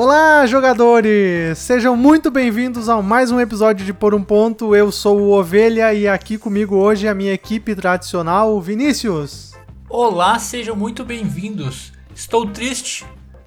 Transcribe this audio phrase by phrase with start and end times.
[0.00, 1.58] Olá, jogadores!
[1.58, 4.76] Sejam muito bem-vindos a mais um episódio de Por um Ponto.
[4.76, 9.54] Eu sou o Ovelha e aqui comigo hoje a minha equipe tradicional, o Vinícius.
[9.90, 11.92] Olá, sejam muito bem-vindos.
[12.14, 13.04] Estou triste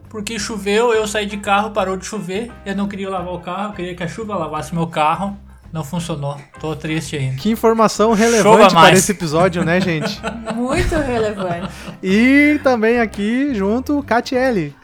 [0.09, 2.51] porque choveu, eu saí de carro, parou de chover.
[2.65, 5.37] Eu não queria lavar o carro, eu queria que a chuva lavasse meu carro.
[5.71, 6.35] Não funcionou.
[6.59, 7.37] Tô triste ainda.
[7.37, 10.19] Que informação relevante para esse episódio, né, gente?
[10.53, 11.71] Muito relevante.
[12.03, 14.75] E também aqui junto, Catiele.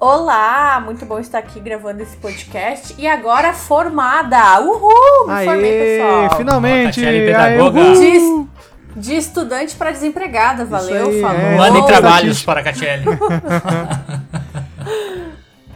[0.00, 2.94] Olá, muito bom estar aqui gravando esse podcast.
[2.98, 4.60] E agora formada!
[4.60, 5.26] Uhul!
[5.26, 6.36] Me Aê, formei, pessoal.
[6.36, 7.04] Finalmente!
[7.04, 7.80] Aê, pedagoga.
[8.96, 11.08] De, estudante para desempregada, valeu?
[11.08, 11.40] aí, falou.
[11.40, 11.56] é.
[11.56, 13.04] Mandem trabalhos para a Catiele.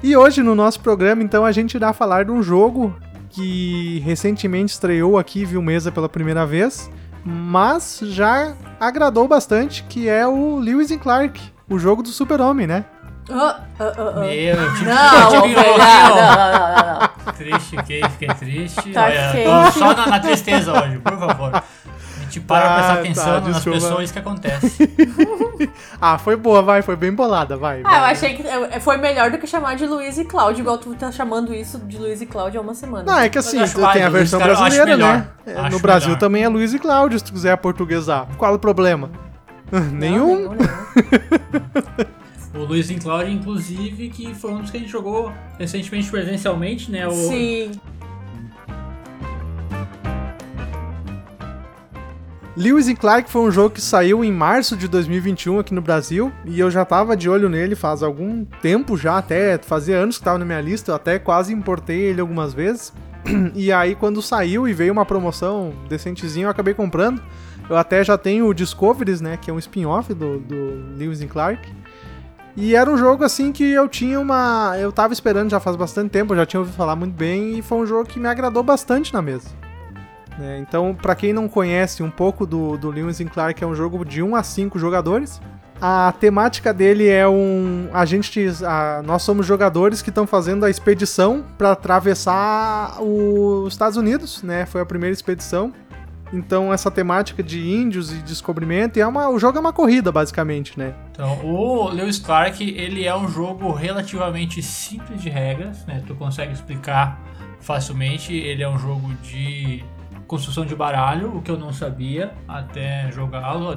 [0.01, 2.95] E hoje no nosso programa, então, a gente irá falar de um jogo
[3.31, 6.89] que recentemente estreou aqui, viu mesa pela primeira vez,
[7.25, 12.85] mas já agradou bastante, que é o Lewis and Clark, o jogo do super-homem, né?
[13.31, 14.21] Ah, ah, ah, ah.
[14.21, 17.33] Meu, eu tive, Não, eu não, não, não, não.
[17.35, 18.91] triste, fiquei, fiquei triste.
[18.93, 21.55] Tá Olha, só na, na tristeza hoje, por favor.
[21.55, 24.89] A gente para Tá, pra tá, prestar atenção nas pessoas que acontecem.
[26.01, 27.83] Ah, foi boa, vai, foi bem bolada, vai.
[27.85, 28.13] Ah, eu vai.
[28.13, 28.45] achei que
[28.81, 31.99] foi melhor do que chamar de Luiz e Cláudio, igual tu tá chamando isso de
[31.99, 33.03] Luiz e Cláudio há uma semana.
[33.05, 35.17] Não, é que assim, eu acho tem a versão eu acho brasileira, melhor.
[35.17, 35.29] né?
[35.47, 36.21] É, Acho No Brasil melhor.
[36.21, 38.27] também é Luiz e Cláudio, se tu quiser portuguesar.
[38.39, 39.11] Qual o problema?
[39.73, 40.37] Não, Nenhum?
[40.37, 42.09] nenhum, nenhum.
[42.59, 47.07] O Luiz Inclaude, inclusive, que foi um dos que a gente jogou recentemente presencialmente, né?
[47.07, 47.71] O, Sim.
[52.57, 56.33] Lewis and Clark foi um jogo que saiu em março de 2021 aqui no Brasil
[56.45, 60.25] e eu já tava de olho nele faz algum tempo já, até fazia anos que
[60.25, 62.93] tava na minha lista, eu até quase importei ele algumas vezes.
[63.55, 67.23] E aí quando saiu e veio uma promoção decentezinha, eu acabei comprando.
[67.71, 71.29] Eu até já tenho o Discoveries, né, que é um spin-off do, do Lewis and
[71.29, 71.61] Clark.
[72.61, 76.11] E era um jogo assim que eu tinha uma, eu tava esperando já faz bastante
[76.11, 79.15] tempo, já tinha ouvido falar muito bem e foi um jogo que me agradou bastante
[79.15, 79.49] na mesa.
[80.37, 80.59] né?
[80.59, 84.23] Então, pra quem não conhece um pouco do, do Lewis Clark, é um jogo de
[84.25, 85.41] 1 a 5 jogadores.
[85.81, 87.89] A temática dele é um.
[87.93, 88.45] A gente.
[88.67, 94.67] a- nós somos jogadores que estão fazendo a expedição para atravessar os Estados Unidos, né?
[94.67, 95.73] Foi a primeira expedição.
[96.33, 98.99] Então, essa temática de índios e descobrimento.
[98.99, 100.95] E é uma, o jogo é uma corrida, basicamente, né?
[101.11, 106.03] Então, o Lewis Clark, ele é um jogo relativamente simples de regras, né?
[106.07, 107.21] Tu consegue explicar
[107.61, 108.35] facilmente.
[108.35, 109.83] Ele é um jogo de
[110.27, 113.71] construção de baralho, o que eu não sabia até jogá-lo,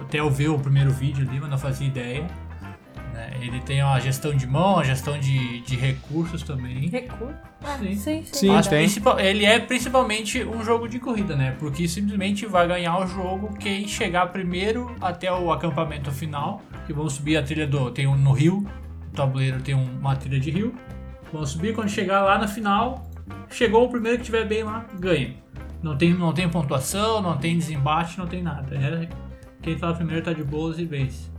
[0.00, 2.26] até eu ver o primeiro vídeo ali, mas não fazia ideia.
[3.18, 3.30] Né?
[3.42, 6.88] Ele tem uma gestão de mão, a gestão de, de recursos também.
[6.88, 7.34] Recurso.
[7.64, 7.96] Ah, Sim.
[7.96, 8.62] sim, sim.
[8.62, 11.56] Sim, principal- ele é principalmente um jogo de corrida, né?
[11.58, 16.62] Porque simplesmente vai ganhar o jogo quem chegar primeiro até o acampamento final.
[16.86, 17.90] Que vão subir a trilha do.
[17.90, 18.66] Tem um no rio,
[19.12, 20.72] o tabuleiro tem um- uma trilha de rio.
[21.32, 23.10] Vão subir quando chegar lá na final.
[23.50, 25.34] Chegou o primeiro que tiver bem lá, ganha.
[25.82, 28.74] Não tem, não tem pontuação, não tem desembate, não tem nada.
[28.74, 29.08] É,
[29.60, 31.30] quem tá primeiro tá de boas e vence.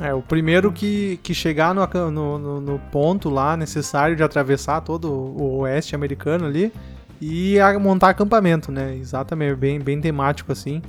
[0.00, 5.10] É, o primeiro que, que chegar no, no- no ponto lá necessário de atravessar todo
[5.12, 6.72] o oeste americano ali
[7.20, 8.94] e a- montar acampamento, né?
[8.96, 10.80] Exatamente, bem, bem temático assim.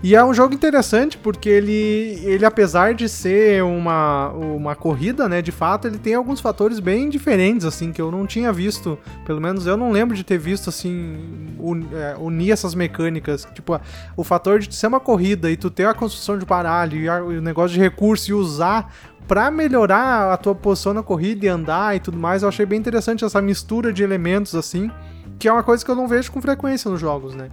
[0.00, 5.42] E é um jogo interessante porque ele, ele apesar de ser uma, uma corrida, né,
[5.42, 9.40] de fato, ele tem alguns fatores bem diferentes, assim, que eu não tinha visto, pelo
[9.40, 11.16] menos eu não lembro de ter visto, assim,
[11.58, 13.44] un- é, unir essas mecânicas.
[13.52, 13.80] Tipo,
[14.16, 17.18] o fator de ser uma corrida e tu ter a construção de baralho e, a-
[17.18, 18.94] e o negócio de recurso e usar
[19.26, 22.78] pra melhorar a tua posição na corrida e andar e tudo mais, eu achei bem
[22.78, 24.92] interessante essa mistura de elementos, assim,
[25.40, 27.48] que é uma coisa que eu não vejo com frequência nos jogos, né?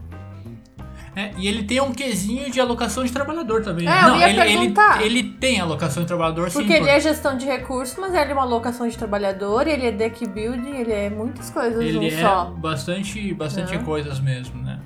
[1.15, 3.87] É, e ele tem um quesinho de alocação de trabalhador também.
[3.87, 5.01] É, eu Não, ia ele, ele, perguntar.
[5.01, 6.59] ele tem alocação de trabalhador sim.
[6.59, 9.91] Porque ele é gestão de recursos, mas ele é uma alocação de trabalhador, ele é
[9.91, 12.45] deck building, ele é muitas coisas Ele é só.
[12.57, 13.77] bastante, bastante É.
[13.77, 14.79] coisas mesmo, né?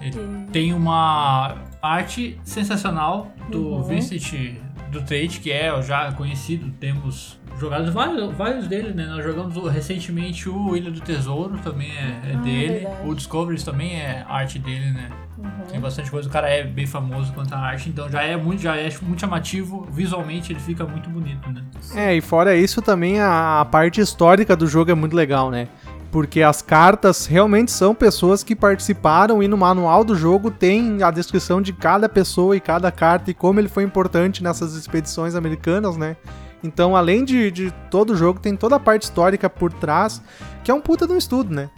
[0.00, 3.82] Ele E- tem uma arte sensacional do Uhum.
[3.84, 4.56] Vincent
[5.00, 9.06] do Trade, que é já conhecido, temos jogado vários, vários dele, né?
[9.06, 12.72] Nós jogamos recentemente o Ilha do Tesouro, também é, é Ah, dele.
[12.80, 13.08] verdade.
[13.08, 15.08] O Discoveries também é arte dele, né?
[15.38, 15.50] Uhum.
[15.70, 18.62] Tem bastante coisa, o cara é bem famoso quanto a arte, então já é muito,
[18.62, 21.62] já é muito chamativo, visualmente ele fica muito bonito, né?
[21.94, 25.68] É, e fora isso também a, a parte histórica do jogo é muito legal, né?
[26.16, 31.10] Porque as cartas realmente são pessoas que participaram e no manual do jogo tem a
[31.10, 35.98] descrição de cada pessoa e cada carta e como ele foi importante nessas expedições americanas,
[35.98, 36.16] né?
[36.64, 40.22] Então, além de, de todo o jogo, tem toda a parte histórica por trás,
[40.64, 41.68] que é um puta de um estudo, né?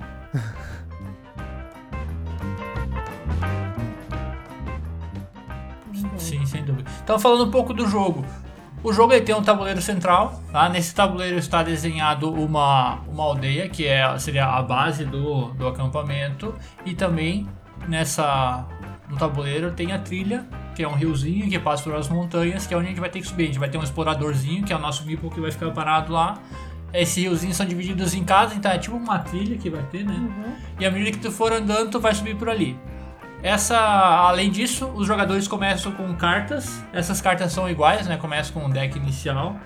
[6.17, 6.88] Sim, sem dúvida.
[7.02, 8.25] Então, falando um pouco do jogo.
[8.82, 10.69] O jogo ele tem um tabuleiro central, tá?
[10.69, 16.54] Nesse tabuleiro está desenhado uma, uma aldeia, que é, seria a base do, do acampamento,
[16.86, 17.48] e também
[17.88, 18.66] nessa
[19.08, 22.75] no tabuleiro tem a trilha, que é um riozinho que passa por as montanhas, que
[22.75, 23.44] é onde a gente vai ter que subir.
[23.44, 26.12] A gente vai ter um exploradorzinho, que é o nosso meeple que vai ficar parado
[26.12, 26.38] lá.
[26.92, 30.14] Esses riozinhos são divididos em casas, então é tipo uma trilha que vai ter, né?
[30.14, 30.54] Uhum.
[30.78, 32.78] E à medida que tu for andando, tu vai subir por ali.
[33.43, 36.82] Essa, além disso, os jogadores começam com cartas.
[36.93, 38.17] Essas cartas são iguais, né?
[38.17, 39.56] Começa com um deck inicial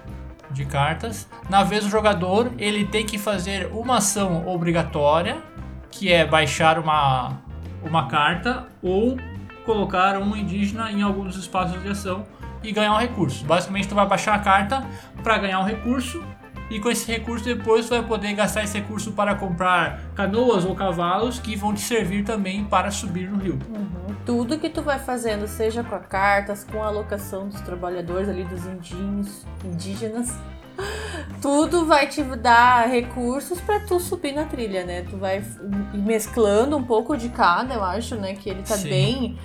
[0.51, 1.29] de cartas.
[1.49, 5.43] Na vez do jogador, ele tem que fazer uma ação obrigatória,
[5.91, 7.39] que é baixar uma,
[7.83, 9.17] uma carta ou
[9.65, 12.27] colocar um indígena em alguns espaços de ação
[12.63, 13.45] e ganhar um recurso.
[13.45, 14.85] Basicamente, tu vai baixar a carta
[15.23, 16.23] para ganhar um recurso
[16.73, 20.75] e com esse recurso depois você vai poder gastar esse recurso para comprar canoas ou
[20.75, 23.59] cavalos que vão te servir também para subir no rio.
[23.69, 24.17] Uhum.
[24.25, 28.45] Tudo que tu vai fazendo, seja com a cartas, com a alocação dos trabalhadores ali,
[28.45, 30.35] dos indígenas, indígenas
[31.43, 35.03] tudo vai te dar recursos para tu subir na trilha, né?
[35.03, 35.45] Tu vai
[35.93, 38.35] mesclando um pouco de cada, eu acho, né?
[38.35, 38.89] Que ele tá Sim.
[38.89, 39.39] bem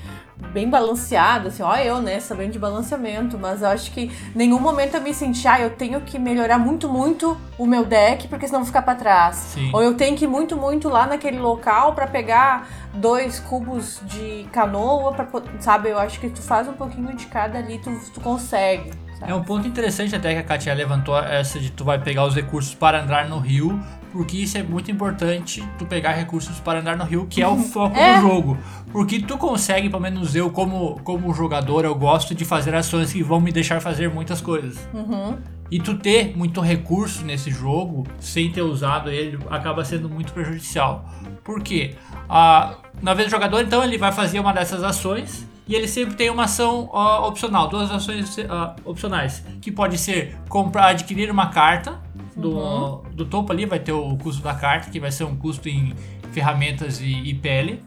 [0.53, 4.59] bem balanceado, assim, ó, eu, né, sabendo de balanceamento, mas eu acho que em nenhum
[4.59, 8.47] momento eu me senti, ah, eu tenho que melhorar muito, muito o meu deck, porque
[8.47, 9.35] senão vou ficar pra trás.
[9.35, 9.71] Sim.
[9.73, 14.47] Ou eu tenho que ir muito, muito lá naquele local pra pegar dois cubos de
[14.51, 15.27] canoa, pra,
[15.59, 15.89] sabe?
[15.89, 18.91] Eu acho que tu faz um pouquinho de cada ali, tu, tu consegue.
[19.19, 19.31] Sabe?
[19.31, 22.35] É um ponto interessante até que a Katia levantou essa de tu vai pegar os
[22.35, 23.79] recursos para andar no rio,
[24.11, 27.57] porque isso é muito importante, tu pegar recursos para andar no rio, que é o
[27.59, 28.15] foco É.
[28.15, 28.57] do jogo.
[28.91, 33.21] Porque tu consegue, pelo menos eu como, como jogador, eu gosto de fazer ações que
[33.21, 34.77] vão me deixar fazer muitas coisas.
[34.93, 35.37] Uhum.
[35.69, 41.05] E tu ter muito recurso nesse jogo, sem ter usado ele, acaba sendo muito prejudicial.
[41.43, 41.95] Por quê?
[42.29, 46.15] Ah, na vez do jogador, então, ele vai fazer uma dessas ações e ele sempre
[46.15, 51.47] tem uma ação ó, opcional, duas ações ah, opcionais, que pode ser comprar, adquirir uma
[51.47, 51.99] carta
[52.35, 55.67] do, do topo ali, vai ter o custo da carta, que vai ser um custo
[55.67, 55.93] em
[56.31, 57.83] ferramentas e, e pele.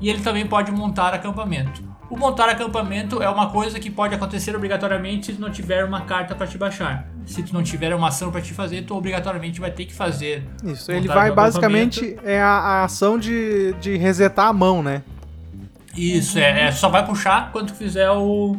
[0.00, 1.92] E ele também pode montar acampamento.
[2.10, 6.02] O montar acampamento é uma coisa que pode acontecer obrigatoriamente se tu não tiver uma
[6.02, 7.08] carta para te baixar.
[7.24, 10.44] Se tu não tiver uma ação para te fazer, tu obrigatoriamente vai ter que fazer.
[10.62, 12.18] Isso, ele vai basicamente.
[12.22, 15.02] É a, a ação de, de resetar a mão, né?
[15.96, 18.56] Isso, é, é, só vai puxar quando fizer o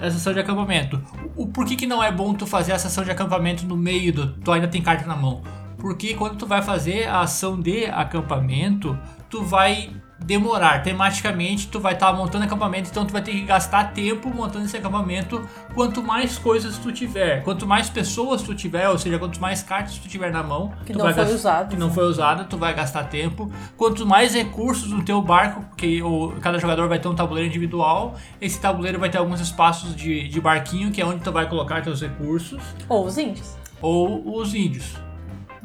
[0.00, 1.02] essa ação de acampamento.
[1.36, 4.12] O, por que, que não é bom tu fazer essa ação de acampamento no meio
[4.12, 4.32] do.
[4.34, 5.42] Tu ainda tem carta na mão?
[5.76, 8.98] Porque quando tu vai fazer a ação de acampamento,
[9.28, 10.82] tu vai demorar.
[10.82, 14.76] Tematicamente, tu vai estar montando acampamento, então tu vai ter que gastar tempo montando esse
[14.76, 15.40] acampamento.
[15.74, 19.96] Quanto mais coisas tu tiver, quanto mais pessoas tu tiver, ou seja, quanto mais cartas
[19.96, 21.94] tu tiver na mão, Que tu não vai foi usado, que não né?
[21.94, 23.50] foi usada, tu vai gastar tempo.
[23.76, 28.16] Quanto mais recursos no teu barco, porque o, cada jogador vai ter um tabuleiro individual,
[28.40, 31.80] esse tabuleiro vai ter alguns espaços de, de barquinho, que é onde tu vai colocar
[31.82, 33.56] teus recursos, Ou os índios.
[33.80, 34.94] ou os índios.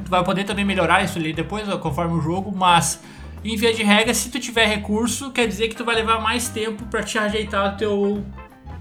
[0.03, 2.99] Tu vai poder também melhorar isso ali depois, conforme o jogo, mas
[3.43, 6.47] em via de regra, se tu tiver recurso, quer dizer que tu vai levar mais
[6.49, 8.25] tempo pra te ajeitar o teu,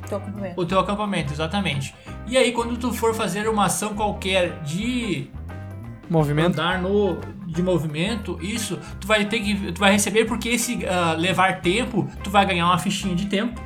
[0.09, 0.61] Teu acampamento.
[0.61, 1.95] o teu acampamento, exatamente.
[2.27, 5.29] E aí, quando tu for fazer uma ação qualquer de
[6.09, 6.61] Movimento.
[6.61, 11.15] andar no de movimento, isso, tu vai ter que tu vai receber porque esse ah,
[11.19, 13.61] levar tempo, tu vai ganhar uma fichinha de tempo.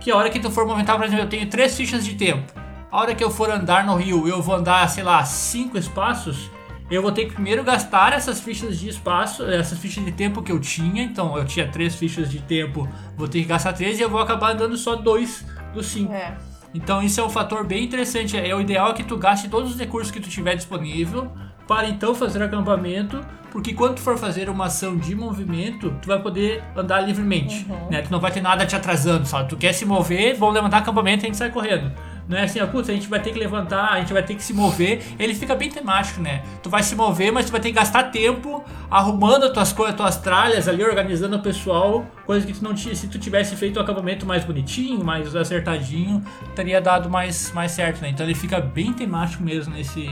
[0.00, 2.52] Que a hora que tu for movimentar, por exemplo, eu tenho três fichas de tempo.
[2.90, 6.50] A hora que eu for andar no rio, eu vou andar, sei lá, cinco espaços.
[6.92, 10.52] Eu vou ter que primeiro gastar essas fichas de espaço, essas fichas de tempo que
[10.52, 11.02] eu tinha.
[11.02, 14.20] Então eu tinha três fichas de tempo, vou ter que gastar três e eu vou
[14.20, 16.12] acabar andando só dois dos cinco.
[16.12, 16.36] É.
[16.74, 18.36] Então isso é um fator bem interessante.
[18.36, 21.32] É o ideal é que tu gaste todos os recursos que tu tiver disponível
[21.66, 26.20] para então fazer acampamento, porque quando tu for fazer uma ação de movimento, tu vai
[26.20, 28.02] poder andar livremente, né?
[28.02, 29.48] Tu não vai ter nada te atrasando, sabe?
[29.48, 31.90] Tu quer se mover, vamos levantar acampamento e a gente sai correndo.
[32.32, 34.34] Não é assim, ó, putz, a gente vai ter que levantar, a gente vai ter
[34.34, 35.02] que se mover.
[35.18, 36.42] Ele fica bem temático, né?
[36.62, 39.94] Tu vai se mover, mas tu vai ter que gastar tempo arrumando as tuas coisas,
[39.94, 42.94] tuas tralhas ali, organizando o pessoal, coisa que tu não tinha.
[42.94, 46.24] Se tu tivesse feito o acampamento mais bonitinho, mais acertadinho,
[46.54, 48.08] teria dado mais, mais certo, né?
[48.08, 50.08] Então ele fica bem temático mesmo nesse,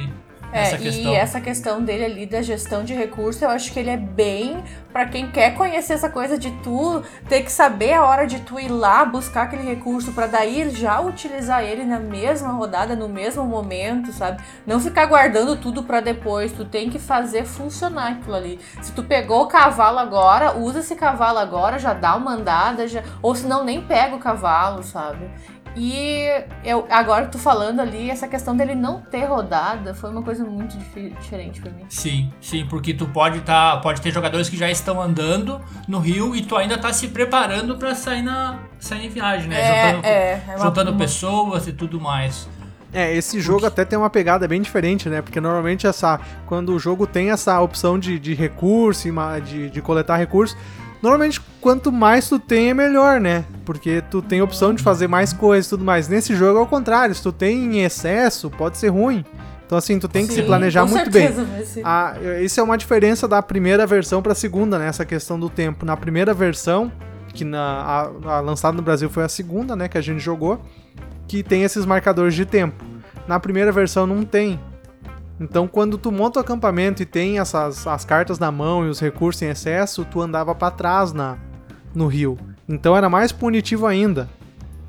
[0.53, 1.13] É, questão.
[1.13, 4.63] e essa questão dele ali da gestão de recursos, eu acho que ele é bem
[4.93, 8.59] pra quem quer conhecer essa coisa de tu ter que saber a hora de tu
[8.59, 13.45] ir lá buscar aquele recurso pra daí já utilizar ele na mesma rodada, no mesmo
[13.45, 14.43] momento, sabe?
[14.67, 18.61] Não ficar guardando tudo pra depois, tu tem que fazer funcionar aquilo ali.
[18.83, 23.03] Se tu pegou o cavalo agora, usa esse cavalo agora, já dá uma andada, já
[23.23, 25.31] ou senão nem pega o cavalo, sabe?
[25.77, 26.27] E
[26.65, 30.77] eu, agora tu falando ali, essa questão dele não ter rodada foi uma coisa muito
[30.77, 31.85] dif- diferente pra mim.
[31.89, 36.35] Sim, sim, porque tu pode tá, pode ter jogadores que já estão andando no rio
[36.35, 39.57] e tu ainda tá se preparando pra sair na sair em viagem, né?
[39.93, 42.49] juntando é, é uma- juntando uma- pessoas e tudo mais.
[42.93, 45.23] É, esse jogo até tem uma pegada bem diferente, né?
[45.23, 46.19] Porque normalmente essa.
[46.47, 50.57] Quando o jogo tem essa opção de, de recurso, e de, de coletar recursos,
[51.03, 53.45] normalmente quanto mais tu tem é melhor, né?
[53.65, 56.09] Porque tu tem opção de fazer mais coisas e tudo mais.
[56.09, 59.25] Nesse jogo é o contrário, se tu tem em excesso, pode ser ruim.
[59.67, 61.83] Então assim, tu tem que se Sim, planejar com muito certeza bem.
[61.85, 64.89] Ah, isso é uma diferença da primeira versão pra segunda, né?
[64.89, 65.87] Essa questão do tempo.
[65.87, 66.91] Na primeira versão,
[67.33, 69.89] que na, a, a lançada no Brasil foi a segunda, né?
[69.89, 70.61] Que a gente jogou,
[71.29, 72.85] que tem esses marcadores de tempo.
[73.29, 74.59] Na primeira versão não tem.
[75.41, 79.01] Então, quando tu monta o acampamento e tem essas as cartas na mão e os
[79.01, 81.39] recursos em excesso, tu andava pra trás na
[81.95, 82.39] no rio.
[82.69, 84.29] Então era mais punitivo ainda.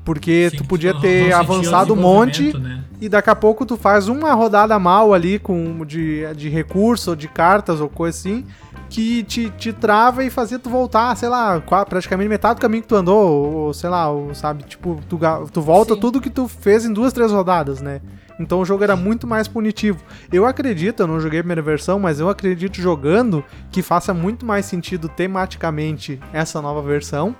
[0.04, 2.82] Porque Sim, tu podia não- ter avançado um monte né?
[3.00, 7.16] e daqui a pouco tu faz uma rodada mal ali com de, de recurso, ou
[7.16, 8.44] de cartas ou coisa assim,
[8.90, 12.88] que te, te trava e fazia tu voltar, sei lá, praticamente metade do caminho que
[12.88, 15.18] tu andou, ou, sei lá, ou, sabe, tipo, tu,
[15.52, 16.00] tu volta Sim.
[16.00, 18.00] tudo que tu fez em duas, três rodadas, né?
[18.42, 20.02] Então o jogo era muito mais punitivo.
[20.32, 24.44] Eu acredito, eu não joguei a primeira versão, mas eu acredito jogando que faça muito
[24.44, 27.34] mais sentido tematicamente essa nova versão.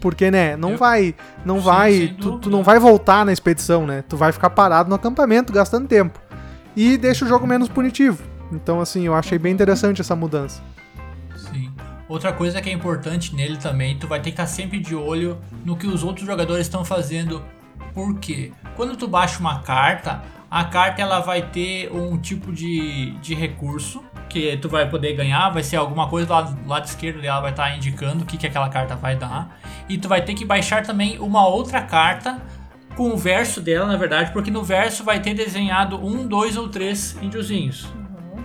[0.00, 1.14] Porque, né, não Eu- vai.
[1.44, 2.16] Não Sim, vai.
[2.20, 4.02] Tu, tu não vai voltar na expedição, né?
[4.08, 6.20] Tu vai ficar parado no acampamento, gastando tempo.
[6.74, 8.20] E deixa o jogo menos punitivo.
[8.50, 10.60] Então, assim, eu achei bem interessante essa mudança.
[11.36, 11.70] Sim.
[12.08, 15.38] Outra coisa que é importante nele também, tu vai ter que estar sempre de olho
[15.64, 17.40] no que os outros jogadores estão fazendo.
[17.94, 18.52] Por quê?
[18.76, 24.02] Quando tu baixa uma carta, a carta ela vai ter um tipo de, de recurso
[24.28, 27.40] que tu vai poder ganhar, vai ser alguma coisa do lado, do lado esquerdo dela
[27.40, 29.58] vai estar indicando o que, que aquela carta vai dar.
[29.88, 32.40] E tu vai ter que baixar também uma outra carta
[32.96, 36.68] com o verso dela, na verdade, porque no verso vai ter desenhado um, dois ou
[36.68, 37.88] três índiozinhos.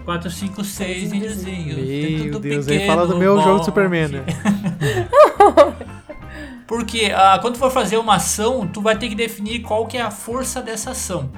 [0.05, 1.75] Quatro, cinco, seis índiozinhos.
[1.75, 3.43] Tem Meu Deus, aí pequeno, fala do meu bom.
[3.43, 4.23] jogo de Superman, né?
[6.67, 9.97] Porque ah, quando tu for fazer uma ação, tu vai ter que definir qual que
[9.97, 11.31] é a força dessa ação.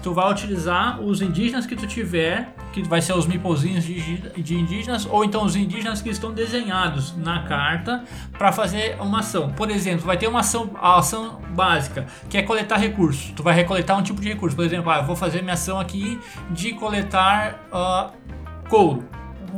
[0.00, 5.04] Tu vai utilizar os indígenas que tu tiver, que vai ser os mipozinhos de, indígenas,
[5.04, 8.04] ou então os indígenas que estão desenhados na carta
[8.38, 9.50] para fazer uma ação.
[9.50, 13.32] Por exemplo, vai ter uma ação, a ação básica, que é coletar recursos.
[13.34, 14.54] Tu vai recoletar um tipo de recurso.
[14.54, 16.20] Por exemplo, ah, eu vou fazer minha ação aqui
[16.52, 18.10] de coletar ah,
[18.68, 19.04] couro.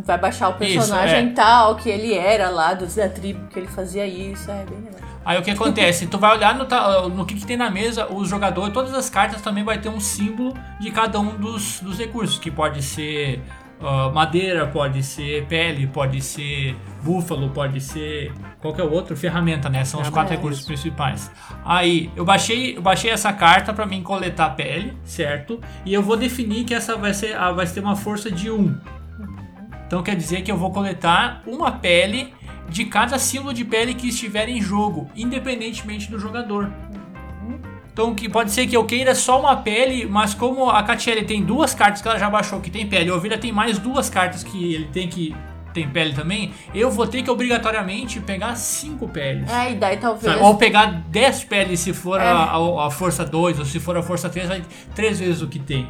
[0.05, 1.33] Vai baixar o Isso, personagem é.
[1.33, 5.08] tal, que ele era lá dos, da tribo, que ele fazia isso, é bem legal.
[5.25, 6.07] Aí o que acontece?
[6.07, 9.43] tu vai olhar no, no que, que tem na mesa, os jogadores, todas as cartas
[9.43, 13.43] também vai ter um símbolo de cada um dos, dos recursos, que pode ser
[13.81, 19.85] ah, madeira, pode ser pele, pode ser búfalo, pode ser qualquer outro, ferramenta, né?
[19.85, 20.37] São os quatro É.
[20.37, 21.31] recursos principais.
[21.65, 25.61] Aí eu baixei, eu baixei essa carta para mim coletar pele, certo?
[25.85, 28.77] E eu vou definir que essa vai ser, ah, vai ter uma força de 1.
[29.87, 32.35] Então quer dizer que eu vou coletar uma pele
[32.69, 36.71] de cada símbolo de pele que estiver em jogo, independentemente do jogador.
[37.93, 41.43] Então que pode ser que eu queira só uma pele, mas como a Catiele tem
[41.43, 44.45] duas cartas que ela já baixou que tem pele, o Ovelha tem mais duas cartas
[44.45, 45.35] que ele tem que
[45.75, 49.51] tem pele também, eu vou ter que obrigatoriamente pegar cinco peles.
[49.51, 50.33] É, e daí talvez.
[50.33, 50.43] Sabe?
[50.45, 52.25] Ou pegar 10 peles se for É.
[52.25, 54.63] a, a- a força 2, ou se for a força 3, vai
[54.95, 55.87] três vezes o que tem.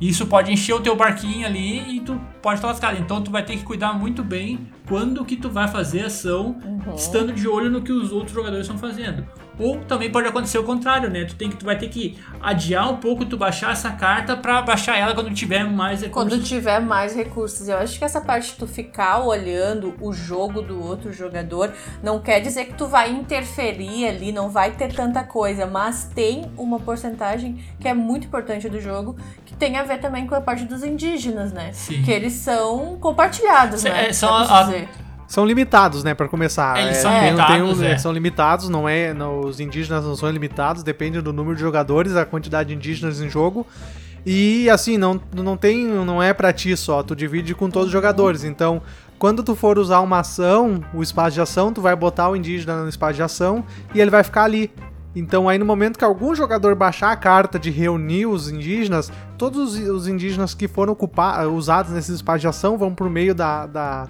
[0.00, 2.98] Isso pode encher o teu barquinho ali e tu pode estar lascado.
[3.00, 6.94] Então tu vai ter que cuidar muito bem quando que tu vai fazer ação, Uhum.
[6.94, 9.26] estando de olho no que os outros jogadores estão fazendo.
[9.58, 11.24] Ou também pode acontecer o contrário, né?
[11.24, 14.62] Tu, tem que, tu vai ter que adiar um pouco tu baixar essa carta pra
[14.62, 16.30] baixar ela quando tiver mais recursos.
[16.30, 17.68] Quando tiver mais recursos.
[17.68, 21.72] Eu acho que essa parte de tu ficar olhando o jogo do outro jogador
[22.02, 26.50] não quer dizer que tu vai interferir ali, não vai ter tanta coisa, mas tem
[26.56, 30.40] uma porcentagem que é muito importante do jogo, que tem a ver também com a
[30.40, 31.72] parte dos indígenas, né?
[31.72, 32.02] Sim.
[32.02, 34.08] Que eles são compartilhados, né?
[34.08, 35.07] é, são a-.
[35.28, 36.76] São limitados, né, pra começar.
[36.80, 37.98] Eles É, são tem- tem limitados, um- é.
[37.98, 39.12] São limitados, não é.
[39.14, 43.20] não- os indígenas não são limitados, depende do número de jogadores, a quantidade de indígenas
[43.20, 43.66] em jogo.
[44.26, 45.86] E assim, não, não tem.
[45.86, 48.42] Não é pra ti só, tu divide com todos os jogadores.
[48.42, 48.82] Então,
[49.18, 52.82] quando tu for usar uma ação, o espaço de ação, tu vai botar o indígena
[52.82, 54.70] no espaço de ação e ele vai ficar ali.
[55.16, 59.74] Então aí no momento que algum jogador baixar a carta de reunir os indígenas, todos
[59.76, 64.08] os- indígenas que foram ocupar, usados nesse espaço de ação vão pro meio da, da,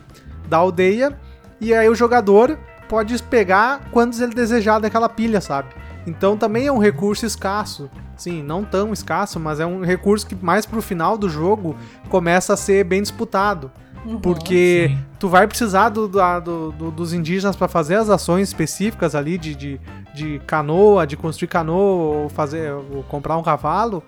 [0.49, 1.19] da aldeia
[1.61, 5.69] e aí o jogador pode pegar quantos ele desejar daquela pilha, sabe?
[6.07, 7.91] Então também é um recurso escasso.
[8.17, 11.77] Sim, não tão escasso, mas é um recurso que mais pro final do jogo
[12.09, 13.71] começa a ser bem disputado.
[14.23, 14.99] Porque Sim.
[15.19, 19.55] tu vai precisar do, do- do- dos indígenas pra fazer as ações específicas ali de,
[19.55, 19.81] de,
[20.15, 24.03] de canoa, de construir canoa, ou fazer, ou comprar um cavalo.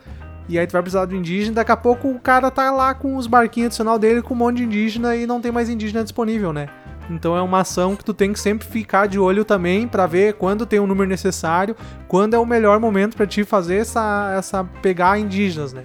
[0.51, 3.17] E aí tu vai precisar do indígena, daqui a pouco o cara tá lá com
[3.17, 6.53] os barquinhos adicional dele com um monte de indígena e não tem mais indígena disponível,
[6.53, 6.67] né?
[7.09, 10.35] Então é uma ação que tu tem que sempre ficar de olho também pra ver
[10.35, 11.77] quando tem o número necessário,
[12.09, 15.85] quando é o melhor momento pra ti fazer essa, essa pegar indígenas, né?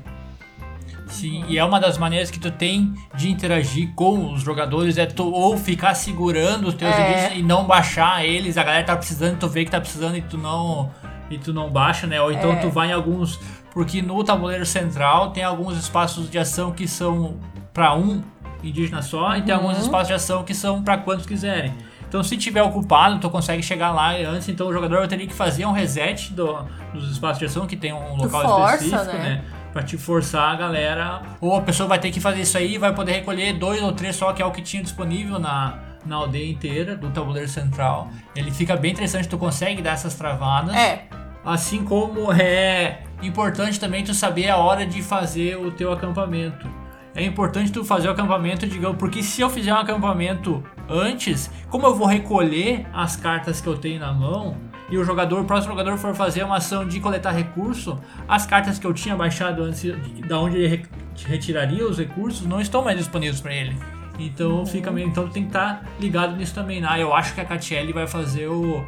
[1.08, 5.06] Sim, e é uma das maneiras que tu tem de interagir com os jogadores, é
[5.06, 7.12] tu ou ficar segurando os teus É.
[7.12, 10.22] indígenas e não baixar eles, a galera tá precisando, tu vê que tá precisando e
[10.22, 10.90] tu não
[11.30, 12.22] e tu não baixa, né?
[12.22, 12.56] Ou então É.
[12.58, 13.40] tu vai em alguns,
[13.76, 17.38] porque no tabuleiro central tem alguns espaços de ação que são
[17.74, 18.24] pra um
[18.64, 21.74] indígena só e tem alguns espaços de ação que são pra quantos quiserem.
[22.08, 25.66] Então se tiver ocupado, tu consegue chegar lá antes, então o jogador teria que fazer
[25.66, 29.24] um reset do- dos espaços de ação que tem um local força, específico, né?
[29.24, 29.42] né?
[29.74, 31.22] Pra te forçar a galera.
[31.42, 33.92] Ou a pessoa vai ter que fazer isso aí e vai poder recolher dois ou
[33.92, 38.08] três só, que é o que tinha disponível na, na aldeia inteira do tabuleiro central.
[38.34, 40.74] Ele fica bem interessante, tu consegue dar essas travadas.
[40.74, 41.04] É,
[41.44, 46.68] Assim como é importante também tu saber a hora de fazer o teu acampamento.
[47.16, 51.86] É importante tu fazer o acampamento, digamos, porque se eu fizer um acampamento antes, como
[51.88, 54.58] eu vou recolher as cartas que eu tenho na mão,
[54.90, 58.78] e o jogador, o próximo jogador for fazer uma ação de coletar recurso, as cartas
[58.78, 59.84] que eu tinha baixado antes,
[60.28, 60.86] da onde ele re-
[61.26, 63.76] retiraria os recursos, não estão mais disponíveis para ele.
[64.20, 66.82] Então fica meio, então tem que estar ligado nisso também.
[66.82, 66.88] né?
[66.92, 68.86] Ah, eu acho que a Catiele vai fazer o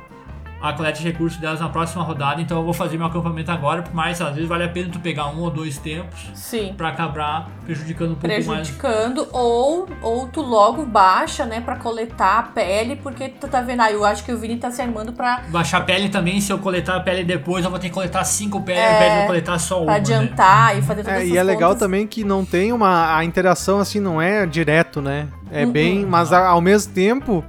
[0.61, 3.81] a coleta de recursos delas na próxima rodada, então eu vou fazer meu acampamento agora,
[3.83, 6.73] por mais às vezes vale a pena tu pegar um ou dois tempos sim.
[6.75, 8.45] pra acabar prejudicando um pouco mais.
[8.47, 13.81] prejudicando, ou, ou tu logo baixa, né, pra coletar a pele, porque tu tá vendo,
[13.81, 16.51] ah, eu acho que o Vini tá se armando pra, Baixar a pele também, se
[16.51, 19.13] eu coletar a pele depois, eu vou ter que coletar cinco peles É, ao invés
[19.13, 19.85] de eu coletar só uma.
[19.85, 19.99] pra né?
[19.99, 21.79] adiantar e fazer todas É, e é legal contas.
[21.79, 23.15] também que não tem uma.
[23.15, 25.27] A interação assim não é direto, né?
[25.51, 25.71] É Uhum.
[25.71, 26.05] bem.
[26.05, 27.43] Mas ao mesmo tempo.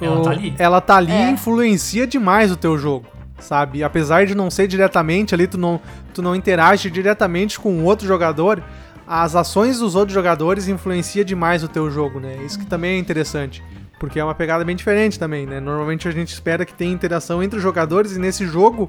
[0.00, 0.54] Ela tá ali.
[0.58, 1.28] Ela tá ali É.
[1.28, 3.06] e influencia demais o teu jogo.
[3.38, 3.82] Sabe?
[3.82, 5.80] Apesar de não ser diretamente ali, tu não,
[6.14, 8.62] tu não interage diretamente com o outro jogador.
[9.06, 12.36] As ações dos outros jogadores influenciam demais o teu jogo, né?
[12.44, 13.62] Isso que também é interessante.
[13.98, 15.60] Porque é uma pegada bem diferente também, né?
[15.60, 18.88] Normalmente a gente espera que tenha interação entre os jogadores e nesse jogo,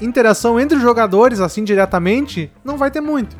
[0.00, 3.36] interação entre os jogadores, assim, diretamente, não vai ter muito.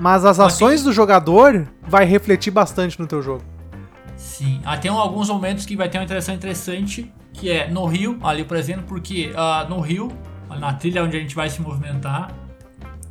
[0.00, 3.44] Mas as ações do jogador vai refletir bastante no teu jogo.
[4.22, 8.20] Sim, ah, tem alguns momentos que vai ter uma interação interessante, que é no rio,
[8.22, 10.12] ali por exemplo, porque ah, no rio,
[10.60, 12.30] na trilha onde a gente vai se movimentar,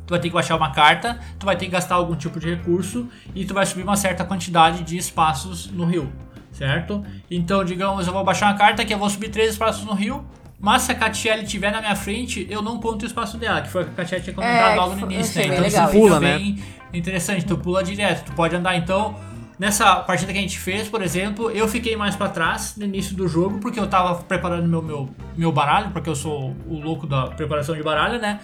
[0.06, 2.54] tu vai ter que baixar uma carta, tu vai ter que gastar algum tipo de
[2.54, 6.10] recurso e tu vai subir uma certa quantidade de espaços no rio,
[6.50, 7.04] certo?
[7.30, 10.24] Então, digamos, eu vou baixar uma carta que eu vou subir três espaços no rio,
[10.58, 13.68] mas se a Catiele estiver na minha frente, eu não conto o espaço dela, que
[13.68, 15.46] foi o que a Catiele tinha comentado É, logo no início, né?
[15.46, 16.38] Então legal isso fica Pula, né?
[16.38, 16.58] bem
[16.94, 19.14] interessante, tu pula direto, tu pode andar então
[19.62, 23.14] Nessa partida que a gente fez, por exemplo, eu fiquei mais pra trás no início
[23.14, 27.06] do jogo, porque eu tava preparando meu, meu, meu baralho, porque eu sou o louco
[27.06, 28.40] da preparação de baralho, né?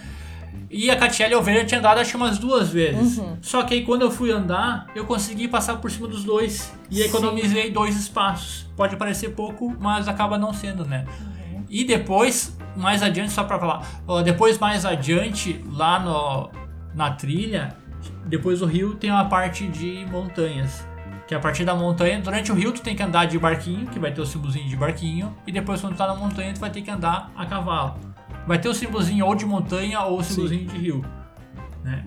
[0.71, 3.17] E a Catiele Ovelha tinha andado acho que umas duas vezes.
[3.17, 3.35] Uhum.
[3.41, 6.73] Só que aí quando eu fui andar, eu consegui passar por cima dos dois.
[6.89, 8.65] E economizei dois espaços.
[8.77, 11.05] Pode parecer pouco, mas acaba não sendo, né?
[11.69, 13.83] E depois, mais adiante, só pra falar,
[14.23, 16.49] depois mais adiante, lá no,
[16.95, 17.75] na trilha,
[18.25, 20.87] depois do rio tem uma parte de montanhas.
[21.29, 23.85] Que é a partir da montanha, durante o rio tu tem que andar de barquinho,
[23.85, 26.59] que vai ter o símbolozinho de barquinho, e depois quando tu tá na montanha tu
[26.59, 27.97] vai ter que andar a cavalo.
[28.47, 31.05] Vai ter o símbolozinho ou de montanha ou o símbolozinho de rio.
[31.83, 32.03] né?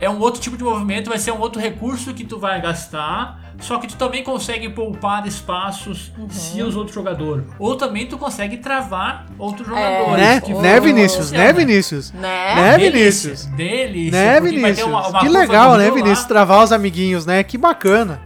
[0.00, 3.54] É um outro tipo de movimento, vai ser um outro recurso que tu vai gastar,
[3.60, 7.46] só que tu também consegue poupar espaços se os outros jogadores.
[7.60, 10.16] Ou também tu consegue travar outros jogadores.
[10.20, 11.30] Né, que né for- Vinícius?
[11.30, 12.12] Né, Vinícius?
[12.12, 12.20] Né?
[12.56, 13.46] Né, Delícia, Vinícius?
[13.46, 14.10] Delícia.
[14.20, 14.88] Né, porque vai ter Vinícius?
[14.88, 16.02] uma- uma que legal, né, rio lá.
[16.02, 16.26] Vinícius?
[16.26, 17.44] Travar os amiguinhos, né?
[17.44, 18.20] Que bacana.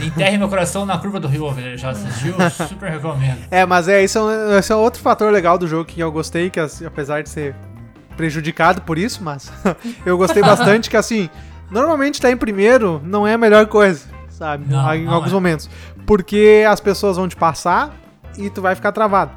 [0.00, 1.76] Enterre meu coração na curva do rio, velho.
[1.76, 2.34] Já assistiu?
[2.68, 3.38] Super recomendo.
[3.50, 6.10] É, mas é, esse é, um, esse é outro fator legal do jogo que eu
[6.12, 7.54] gostei, que apesar de ser
[8.16, 9.52] prejudicado por isso, mas
[10.04, 11.30] eu gostei bastante que assim,
[11.70, 14.66] normalmente tá em primeiro não é a melhor coisa, sabe?
[14.68, 15.34] Não, em não alguns é.
[15.34, 15.70] momentos.
[16.06, 17.94] Porque as pessoas vão te passar
[18.36, 19.32] e tu vai ficar travado.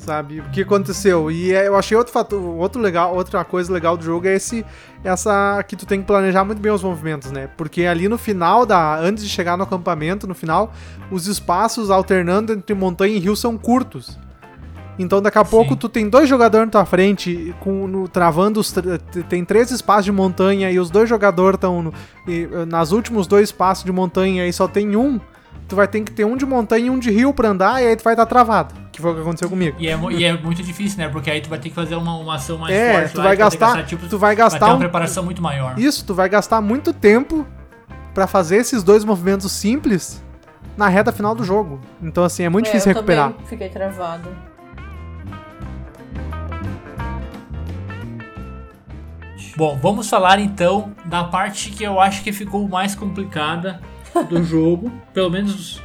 [0.00, 0.40] Sabe?
[0.40, 1.30] O que aconteceu?
[1.30, 4.64] E é, eu achei outro fator, outro legal, outra coisa legal do jogo é esse
[5.04, 7.50] essa que tu tem que planejar muito bem os movimentos, né?
[7.54, 10.72] Porque ali no final da antes de chegar no acampamento, no final,
[11.10, 14.18] os espaços alternando entre montanha e rio são curtos.
[14.98, 15.78] Então daqui a pouco Sim.
[15.78, 18.74] tu tem dois jogadores na tua frente com no, travando os
[19.28, 21.92] tem três espaços de montanha e os dois jogadores estão
[22.66, 25.20] nas últimos dois espaços de montanha e só tem um.
[25.68, 27.86] Tu vai ter que ter um de montanha e um de rio pra andar e
[27.86, 28.74] aí tu vai estar travado.
[29.00, 29.76] Que foi o que aconteceu comigo.
[29.80, 31.08] E é, e é muito difícil, né?
[31.08, 33.12] Porque aí tu vai ter que fazer uma, uma ação mais É, forte.
[33.14, 35.40] tu vai ter que gastar- tipo, tu vai Vai gastar ter uma um- preparação muito
[35.42, 35.78] maior.
[35.78, 37.46] Isso, tu vai gastar muito tempo
[38.12, 40.22] pra fazer esses dois movimentos simples
[40.76, 41.80] na reta final do jogo.
[42.02, 43.30] Então, assim, é muito É, difícil eu recuperar.
[43.30, 44.28] também fiquei travado.
[49.56, 53.80] Bom, vamos falar então da parte que eu acho que ficou mais complicada
[54.28, 54.90] do jogo.
[55.12, 55.82] Pelo menos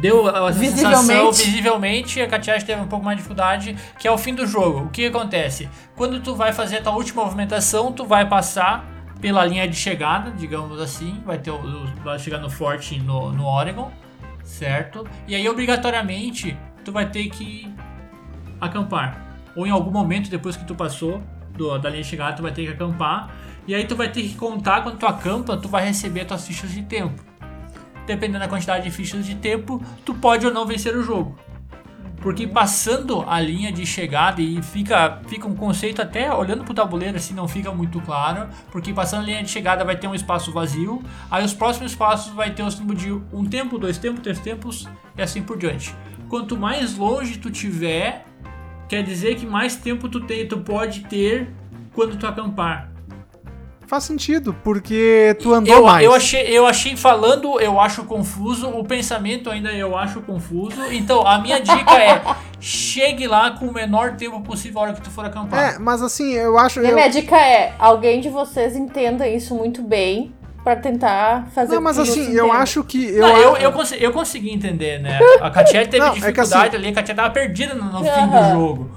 [0.00, 1.00] deu a sensação
[1.32, 1.44] Visivelmente.
[1.44, 2.20] visivelmente.
[2.20, 4.84] A Katia teve um pouco mais de dificuldade, que é o fim do jogo.
[4.84, 5.68] O que acontece?
[5.94, 8.84] Quando tu vai fazer a tua última movimentação, tu vai passar
[9.20, 11.20] pela linha de chegada, digamos assim.
[11.24, 11.52] Vai, ter
[12.04, 13.90] vai chegar no forte no, no Oregon,
[14.44, 15.06] certo?
[15.26, 17.72] E aí, obrigatoriamente, tu vai ter que
[18.60, 19.24] acampar.
[19.56, 21.22] Ou em algum momento depois que tu passou
[21.56, 23.30] do- da linha de chegada, tu vai ter que acampar.
[23.66, 26.70] E aí tu vai ter que contar quando tu acampa, tu vai receber tuas fichas
[26.70, 27.20] de tempo.
[28.06, 31.36] Dependendo da quantidade de fichas de tempo, tu pode ou não vencer o jogo.
[32.20, 37.16] Porque passando a linha de chegada e fica, fica um conceito até olhando pro tabuleiro
[37.16, 40.50] assim não fica muito claro, porque passando a linha de chegada vai ter um espaço
[40.50, 44.40] vazio, aí os próximos passos vai ter o símbolo de um tempo, dois tempos, três
[44.40, 45.94] tempos e assim por diante.
[46.28, 48.24] Quanto mais longe tu tiver,
[48.88, 51.52] quer dizer que mais tempo tu, tem, tu pode ter
[51.92, 52.95] quando tu acampar.
[53.86, 56.04] Faz sentido, porque tu andou eu, mais.
[56.04, 60.82] eu achei, eu achei falando, eu acho confuso, o pensamento ainda eu acho confuso.
[60.90, 62.20] Então, a minha dica é:
[62.60, 65.74] chegue lá com o menor tempo possível a hora que tu for acampar.
[65.74, 66.80] É, mas assim, eu acho.
[66.80, 71.46] E a eu- minha dica é: alguém de vocês entenda isso muito bem pra tentar
[71.54, 73.06] fazer Não, mas assim, eu acho que.
[73.06, 75.20] Eu, Não, eu, eu, consegui, eu consegui entender, né?
[75.40, 77.98] A Katia teve Não, é que dificuldade assim- ali, a Katia tava perdida no, no
[77.98, 78.90] fim do jogo.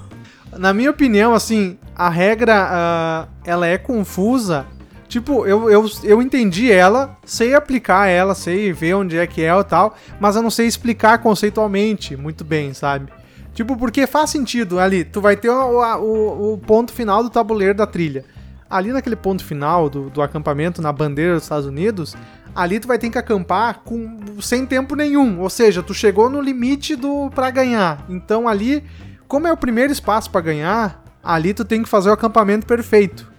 [0.58, 4.66] Na minha opinião, assim, a regra ah, ela é confusa.
[5.10, 9.50] Tipo, eu, eu, eu entendi ela, sei aplicar ela, sei ver onde é que é
[9.60, 13.12] e tal, mas eu não sei explicar conceitualmente muito bem, sabe?
[13.52, 17.74] Tipo, porque faz sentido ali, tu vai ter o, o, o ponto final do tabuleiro
[17.74, 18.24] da trilha.
[18.70, 22.16] Ali naquele ponto final do, do acampamento na bandeira dos Estados Unidos,
[22.56, 26.40] ali tu vai ter que acampar com sem tempo nenhum, ou seja, tu chegou no
[26.40, 28.06] limite do para ganhar.
[28.08, 28.84] Então ali,
[29.28, 33.39] como é o primeiro espaço para ganhar, ali tu tem que fazer o acampamento perfeito.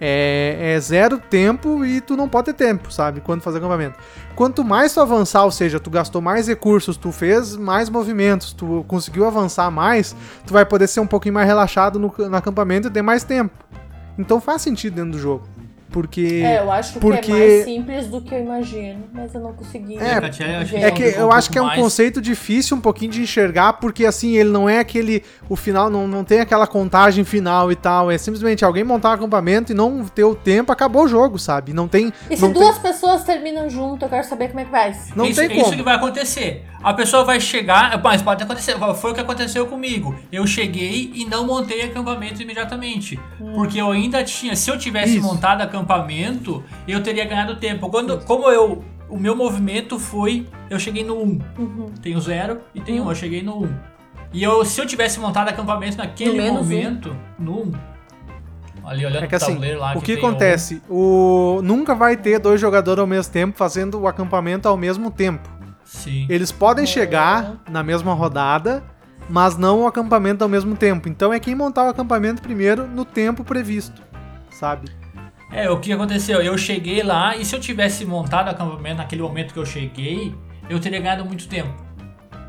[0.00, 3.20] É, é zero tempo e tu não pode ter tempo, sabe?
[3.20, 3.98] Quando fazer acampamento.
[4.34, 8.84] Quanto mais tu avançar, ou seja, tu gastou mais recursos, tu fez mais movimentos, tu
[8.86, 10.14] conseguiu avançar mais,
[10.46, 13.54] tu vai poder ser um pouquinho mais relaxado no, no acampamento e ter mais tempo.
[14.18, 15.55] Então faz sentido dentro do jogo.
[15.90, 16.42] Porque.
[16.44, 19.52] É, eu acho porque- que é mais simples do que eu imagino, mas eu não
[19.52, 19.96] consegui.
[19.96, 20.76] É, acho que.
[20.76, 24.04] É que um eu acho que é um conceito difícil um pouquinho de enxergar, porque
[24.04, 25.22] assim, ele não é aquele.
[25.48, 28.10] O final não, não tem aquela contagem final e tal.
[28.10, 31.72] É simplesmente alguém montar um acampamento e não ter o tempo, acabou o jogo, sabe?
[31.72, 32.12] Não tem.
[32.30, 34.96] E se duas pessoas terminam junto, eu quero saber como é que vai.
[35.14, 35.76] Não isso, tem isso como.
[35.76, 36.64] que vai acontecer.
[36.82, 40.14] A pessoa vai chegar, mas pode acontecer, foi o que aconteceu comigo.
[40.30, 43.18] Eu cheguei e não montei acampamento imediatamente,
[43.54, 45.26] porque eu ainda tinha, se eu tivesse Isso.
[45.26, 45.75] montado acampamento,
[46.86, 47.88] eu teria ganhado tempo.
[47.90, 51.38] Quando, como eu, o meu movimento foi, eu cheguei no 1.
[51.58, 51.86] Uhum.
[52.02, 53.74] Tem o 0 e tem 1, um, eu cheguei no 1.
[54.32, 56.62] E eu, se eu tivesse montado acampamento naquele No menos um.
[56.64, 57.72] momento, no 1,
[58.84, 60.18] ali olhando É que pro assim, tabuleiro lá o que um.
[60.18, 60.82] acontece?
[60.88, 61.60] O...
[61.62, 65.48] Nunca vai ter dois jogadores ao mesmo tempo fazendo o acampamento ao mesmo tempo.
[65.84, 66.26] Sim.
[66.28, 66.86] Eles podem É.
[66.86, 68.82] chegar na mesma rodada,
[69.30, 71.08] mas não o acampamento ao mesmo tempo.
[71.08, 74.02] Então é quem montar o acampamento primeiro no tempo previsto,
[74.50, 74.88] sabe?
[75.52, 76.40] É, o que aconteceu?
[76.42, 80.34] Eu cheguei lá e se eu tivesse montado o acampamento naquele momento que eu cheguei,
[80.68, 81.72] eu teria ganhado muito tempo.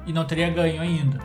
[0.05, 1.19] E não teria ganho ainda.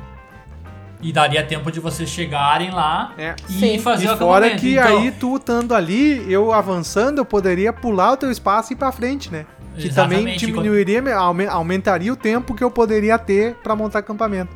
[1.00, 3.34] E daria tempo de vocês chegarem lá É.
[3.48, 3.78] e Sim.
[3.78, 4.60] fazer o E fora acampamento.
[4.60, 8.74] que Então, aí tu estando ali, eu avançando, eu poderia pular o teu espaço e
[8.74, 9.44] ir pra frente, né?
[9.76, 14.54] Que também diminuiria, aume- aumentaria o tempo que eu poderia ter pra montar acampamento.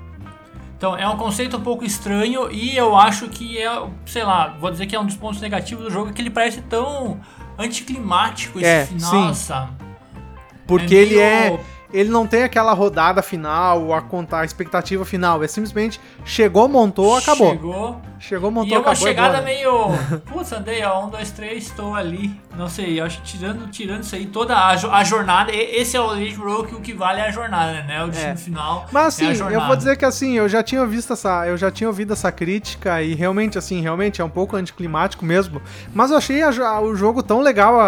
[0.76, 4.70] Então é um conceito um pouco estranho e eu acho que é, sei lá, vou
[4.70, 7.18] dizer que é um dos pontos negativos do jogo, é que ele parece tão
[7.58, 9.34] anticlimático esse É, final, sim.
[9.34, 9.72] sabe?
[10.66, 11.60] Porque É ele meio- é.
[11.92, 15.42] Ele não tem aquela rodada final, a contar a expectativa final.
[15.42, 17.50] É simplesmente chegou, montou, acabou.
[17.52, 19.06] Chegou, Chegou, E montou, é uma acabou.
[19.08, 19.44] chegada embora.
[19.44, 19.88] meio.
[20.32, 22.34] Putz, andei, ó, um, dois, três, estou ali.
[22.56, 25.52] Não sei, eu acho que tirando, tirando isso aí, toda a, a jornada.
[25.52, 28.02] e- Esse é o Elite Row que o que vale é a jornada, né?
[28.02, 28.36] O destino É.
[28.36, 28.86] final.
[28.90, 29.66] Mas é assim, eu jornada.
[29.66, 33.02] vou dizer que assim, eu já tinha visto essa, eu já tinha ouvido essa crítica
[33.02, 35.60] e realmente assim, realmente é um pouco anticlimático mesmo.
[35.94, 37.78] Mas eu achei a o jogo tão legal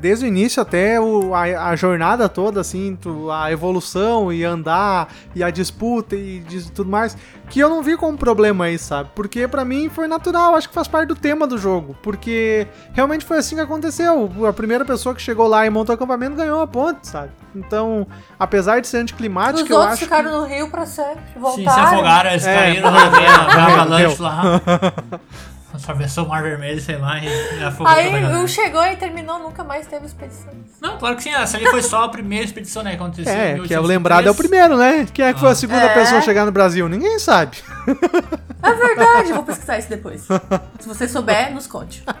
[0.00, 5.08] desde o início até o- a, a jornada toda assim, tu- a evolução e andar
[5.34, 7.16] e a disputa e tudo mais,
[7.48, 9.10] que eu não vi como problema aí, sabe?
[9.14, 13.24] Porque pra mim foi natural, acho que faz parte do tema do jogo, porque realmente
[13.24, 14.30] foi assim que aconteceu.
[14.46, 17.30] A primeira pessoa que chegou lá e montou o acampamento ganhou a ponte, sabe?
[17.54, 18.06] Então,
[18.38, 21.40] apesar de ser Os anticlimático, eu outros acho que- ficaram no rio pra sempre, Sim,
[21.40, 21.72] voltaram.
[21.72, 23.04] se afogaram, eles É, caíram na
[23.66, 24.22] avalanche deu.
[24.24, 24.60] lá.
[25.74, 28.38] Atravessou o Mar Vermelho, sei lá, e afogou Aí toda a galera.
[28.40, 30.52] um chegou e terminou, nunca mais teve expedição.
[30.80, 32.90] Não, claro que sim, essa ali foi só a primeira expedição, né?
[32.90, 33.88] que Aconteceu É, que é o 1803.
[33.88, 35.06] lembrado é o primeiro, né?
[35.12, 35.94] Quem é que foi a segunda É.
[35.94, 36.88] pessoa a chegar no Brasil?
[36.88, 37.56] Ninguém sabe.
[38.62, 40.22] É verdade, eu vou pesquisar isso depois.
[40.80, 42.02] Se você souber, nos conte.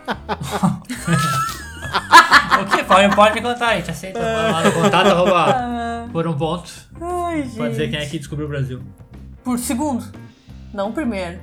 [2.60, 2.84] O que?
[2.84, 4.18] Pode, pode me contar, a gente aceita.
[4.20, 6.70] Vai lá no contato, arroba por um ponto.
[7.00, 7.56] Ai, gente.
[7.56, 8.80] Pode dizer quem é que descobriu o Brasil.
[9.42, 10.04] Por segundo,
[10.72, 11.40] não primeiro.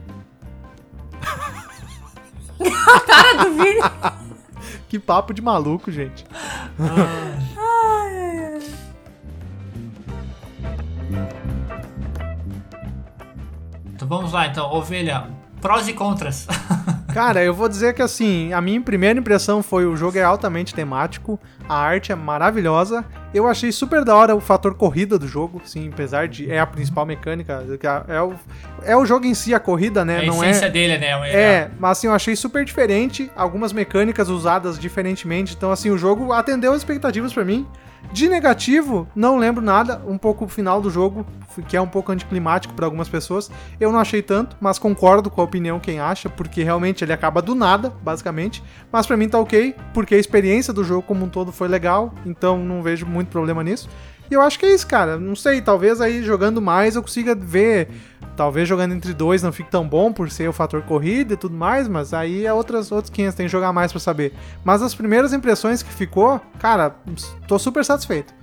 [2.67, 3.81] A cara do Vini.
[4.87, 6.25] Que papo de maluco, gente.
[6.79, 8.59] Ai, ai, ai.
[13.93, 14.71] Então vamos lá, então.
[14.71, 15.29] Ovelha,
[15.61, 16.47] prós e contras.
[17.13, 20.73] Cara, eu vou dizer que assim, a minha primeira impressão foi o jogo é altamente
[20.73, 23.03] temático, a arte é maravilhosa.
[23.33, 26.65] Eu achei super da hora o fator corrida do jogo, sim, apesar de é a
[26.65, 27.63] principal mecânica,
[28.07, 28.33] é o,
[28.83, 30.19] é o jogo em si a corrida, né?
[30.19, 31.29] a Não essência é dele, né?
[31.29, 36.31] É, mas assim, eu achei super diferente, algumas mecânicas usadas diferentemente, então assim, o jogo
[36.31, 37.67] atendeu as expectativas pra mim.
[38.11, 41.25] De negativo, não lembro nada, um pouco o final do jogo,
[41.67, 43.49] que é um pouco anticlimático pra algumas pessoas.
[43.79, 47.41] Eu não achei tanto, mas concordo com a opinião quem acha, porque realmente ele acaba
[47.41, 48.61] do nada, basicamente.
[48.91, 52.13] Mas pra mim tá ok, porque a experiência do jogo como um todo foi legal,
[52.25, 53.87] então não vejo muito problema nisso.
[54.31, 55.17] E eu acho que é isso, cara.
[55.17, 57.89] Não sei, talvez aí jogando mais eu consiga ver.
[58.37, 61.53] Talvez jogando entre dois não fique tão bom por ser o fator corrida e tudo
[61.53, 64.33] mais, mas aí é outras, outros 500, tem que jogar mais pra saber.
[64.63, 66.95] Mas as primeiras impressões que ficou, cara,
[67.45, 68.33] tô super satisfeito.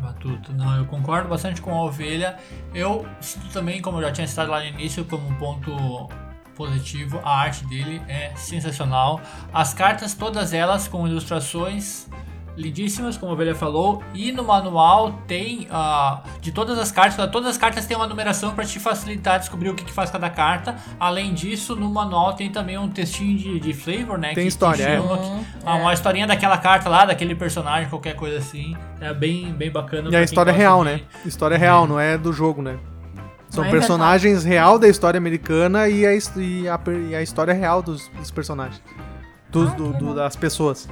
[0.00, 2.36] Matuto, não, eu concordo bastante com a ovelha.
[2.72, 6.08] Eu sinto também, como eu já tinha citado lá no início, como um ponto
[6.54, 9.20] positivo, a arte dele é sensacional.
[9.52, 12.06] As cartas, todas elas com ilustrações
[12.56, 17.48] lindíssimas, como a ovelha falou, e no manual tem ah, de todas as cartas, todas
[17.50, 20.76] as cartas têm uma numeração para te facilitar descobrir o que, que faz cada carta.
[20.98, 24.28] Além disso, no manual tem também um textinho de, de flavor, né?
[24.34, 24.96] Tem que, história, que é.
[24.96, 25.80] chama- Uhum, ah, é.
[25.82, 28.76] uma historinha daquela carta lá, daquele personagem, qualquer coisa assim.
[29.00, 30.10] É bem, bem bacana.
[30.10, 31.00] E a história é real, de- né?
[31.24, 32.78] História real, não é do jogo, né?
[33.48, 37.52] São Não é personagens real da história americana e a, e a, e a história
[37.52, 38.80] real dos, dos personagens.
[39.50, 40.88] Dos, Ah, do- que do- das pessoas.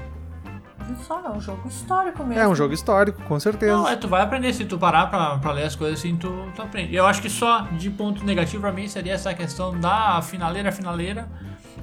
[1.06, 2.42] Só, é um jogo histórico mesmo.
[2.42, 3.72] É um jogo histórico, com certeza.
[3.76, 4.52] Não, é, tu vai aprender.
[4.52, 6.94] Se tu parar pra, pra ler as coisas assim, tu, tu aprende.
[6.94, 11.28] Eu acho que só de ponto negativo pra mim seria essa questão da finaleira, finaleira.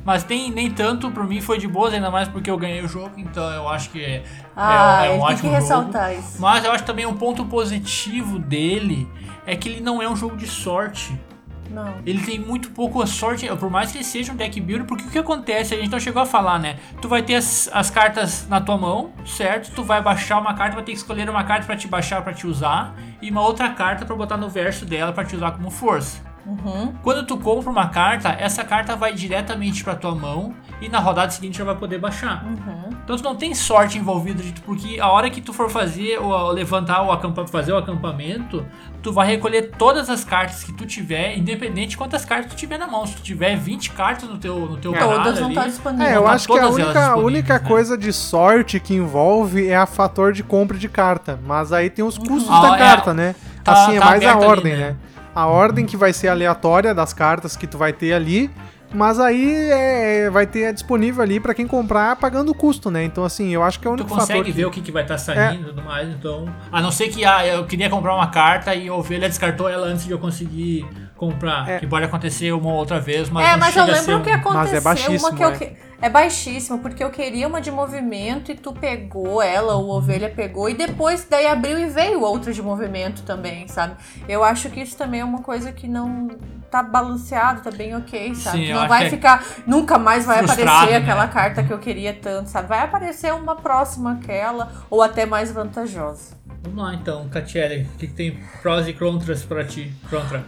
[0.04, 2.88] Mas tem, nem tanto, pra mim foi de boas, ainda mais porque eu ganhei o
[2.88, 4.24] jogo, então eu acho que é,
[4.56, 5.56] Ah, é, é um tem que ótimo jogo.
[5.56, 6.40] ressaltar isso.
[6.40, 9.10] Mas eu acho também um ponto positivo dele
[9.48, 11.20] é que ele não é um jogo de sorte.
[11.70, 11.96] Não.
[12.06, 15.10] Ele tem muito pouco sorte, por mais que ele seja um deck builder, porque o
[15.10, 16.78] que acontece, a gente não chegou a falar, né?
[17.02, 19.72] Tu vai ter as, as cartas na tua mão, certo?
[19.74, 22.34] Tu vai baixar uma carta, vai ter que escolher uma carta pra te baixar, pra
[22.34, 25.70] te usar, e uma outra carta pra botar no verso dela pra te usar como
[25.70, 26.35] força.
[26.46, 26.94] Uhum.
[27.02, 31.32] Quando tu compra uma carta, essa carta vai diretamente pra tua mão e na rodada
[31.32, 32.46] seguinte já vai poder baixar.
[32.46, 32.90] Uhum.
[33.04, 36.52] Então tu não tem sorte envolvida, de- porque a hora que tu for fazer ou
[36.52, 38.66] levantar o acampamento, fazer o acampamento,
[39.02, 42.78] tu vai recolher todas as cartas que tu tiver, independente de quantas cartas tu tiver
[42.78, 43.06] na mão.
[43.06, 46.10] Se tu tiver 20 cartas no teu, no teu baralho Todas vão estar disponíveis.
[46.12, 47.60] É, eu tá acho que a única, a única né?
[47.60, 51.40] coisa de sorte que envolve é a fator de compra de carta.
[51.46, 52.80] Mas aí tem os custos Ah, da é.
[52.80, 53.36] carta, né?
[53.64, 54.90] Tá- assim, é tá mais a aberto ali, ordem, né?
[54.92, 54.96] né?
[55.36, 58.50] A ordem que vai ser aleatória das cartas que tu vai ter ali.
[58.94, 63.04] Mas aí é, vai ter disponível ali pra quem comprar pagando o custo, né?
[63.04, 64.28] Então, assim, eu acho que é o Tu único fator.
[64.28, 66.48] consegue que- ver o que, que vai estar saindo e tudo mais, então.
[66.72, 69.88] A não ser que ah, eu queria comprar uma carta e a ovelha descartou ela
[69.88, 71.70] antes de eu conseguir comprar.
[71.70, 71.80] É.
[71.80, 74.34] Que pode acontecer uma ou outra vez, mas é, não mas eu lembro que um-
[74.34, 75.58] aconteceu Mas é baixíssimo, uma que eu é.
[75.58, 75.86] que...
[76.02, 80.30] É baixíssimo, porque eu queria uma de movimento e tu pegou ela, ou a ovelha
[80.30, 83.96] pegou, e depois daí abriu e veio outra de movimento também, sabe?
[84.28, 86.28] Eu acho que isso também é uma coisa que não
[86.70, 88.68] tá balanceado, tá bem ok, sabe?
[88.68, 90.98] Sim, não vai que é ficar, nunca mais vai aparecer né?
[90.98, 92.68] aquela carta que eu queria tanto, sabe?
[92.68, 96.36] Vai aparecer uma próxima aquela, ou até mais vantajosa.
[96.62, 99.94] Vamos lá então, Catiele, o que, que tem prós e contras pra ti?
[100.10, 100.44] Contra.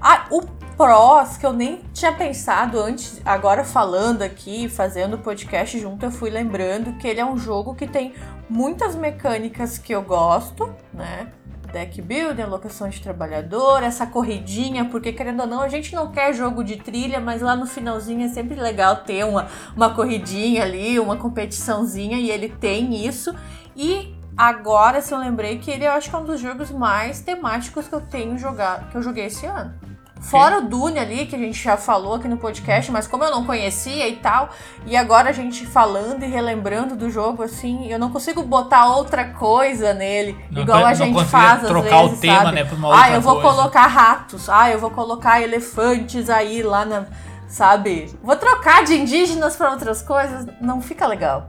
[0.00, 0.42] Ah, o
[0.76, 6.10] prós que eu nem tinha pensado antes, agora falando aqui, fazendo o podcast junto, eu
[6.10, 8.14] fui lembrando que ele é um jogo que tem
[8.48, 11.32] muitas mecânicas que eu gosto, né?
[11.72, 16.32] Deck building, alocação de trabalhador, essa corridinha, porque querendo ou não, a gente não quer
[16.32, 20.98] jogo de trilha, mas lá no finalzinho é sempre legal ter uma, uma corridinha ali,
[21.00, 23.34] uma competiçãozinha, e ele tem isso.
[23.74, 27.20] E agora, se eu lembrei que ele eu acho que é um dos jogos mais
[27.20, 29.74] temáticos que eu tenho jogado, que eu joguei esse ano.
[30.20, 33.30] Fora o Dune ali, que a gente já falou aqui no podcast, mas como eu
[33.30, 34.48] não conhecia e tal,
[34.86, 39.26] e agora a gente falando e relembrando do jogo, assim, eu não consigo botar outra
[39.26, 42.54] coisa nele, Não igual a gente faz às trocar o vezes, tema, sabe?
[42.56, 43.56] né, pra uma ah, outra eu vou coisa.
[43.56, 47.06] colocar ratos, ah, eu vou colocar elefantes aí lá na,
[47.46, 48.12] sabe?
[48.22, 51.48] Vou trocar de indígenas pra outras coisas, não fica legal.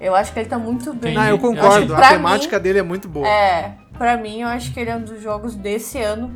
[0.00, 1.14] Eu acho que ele tá muito bem.
[1.14, 1.94] Não, eu Eu concordo.
[1.94, 3.26] que A temática dele é muito boa.
[3.26, 6.32] É, pra mim, eu acho que ele é um dos jogos desse ano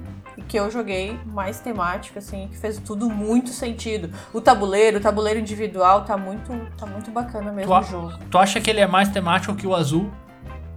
[0.48, 4.10] que eu joguei mais temático, assim, que fez tudo muito sentido.
[4.32, 8.12] O tabuleiro, o tabuleiro individual tá muito, tá muito bacana mesmo Tu, o jogo.
[8.30, 10.10] tu acha que ele é mais temático que o azul?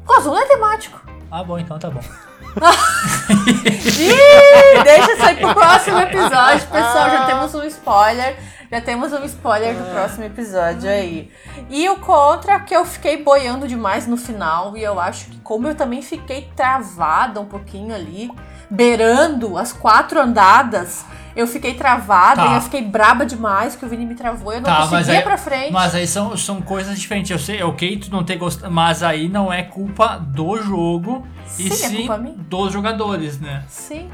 [0.08, 1.02] O azul não é temático.
[1.32, 2.00] Ah, bom, então tá bom.
[3.30, 7.10] Ih, deixa isso aí pro próximo episódio, pessoal.
[7.10, 8.38] Já temos um spoiler.
[8.76, 11.32] Já temos um spoiler do próximo episódio aí.
[11.70, 14.76] E o contra, que eu fiquei boiando demais no final.
[14.76, 18.30] E eu acho que, como eu também fiquei travada um pouquinho ali,
[18.70, 21.06] beirando as quatro andadas,
[21.38, 22.52] eu fiquei travada Tá.
[22.52, 24.52] e eu fiquei braba demais, que o Vini me travou.
[24.52, 25.72] Eu não Tá, conseguia aí- pra frente.
[25.72, 27.32] Mas aí são, são coisas diferentes.
[27.32, 31.26] Eu sei, ok, tu não ter gostado, mas aí não é culpa do jogo
[31.58, 33.64] e Sim, é sim dos jogadores, né?
[33.70, 34.10] Sim.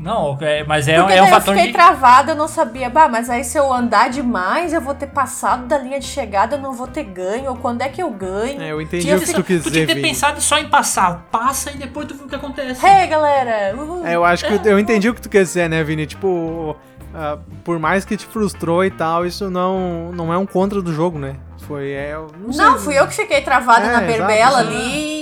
[0.00, 1.72] Não, é, mas é, Porque é um daí eu fator fiquei de.
[1.74, 5.66] travada, eu não sabia, bah, mas aí se eu andar demais, eu vou ter passado
[5.66, 8.62] da linha de chegada, eu não vou ter ganho, ou quando é que eu ganho?
[8.62, 10.58] É, eu entendi Tinha o que tu sido- quis Tu tinha que ter pensado só
[10.58, 11.26] em passar.
[11.30, 12.84] Passa e depois tu vê o que acontece.
[12.84, 13.76] Hey, galera!
[13.76, 14.06] Uhul.
[14.06, 16.06] É, eu acho que eu entendi o que tu quer dizer, né, Vini?
[16.06, 16.74] Tipo,
[17.14, 20.92] ah, por mais que te frustrou e tal, isso não, não é um contra do
[20.94, 21.36] jogo, né?
[21.68, 22.14] Foi, é...
[22.14, 22.64] eu Não, sei.
[22.64, 24.76] Não, fui eu que fiquei travada É, na berbela exato.
[24.76, 25.19] ali.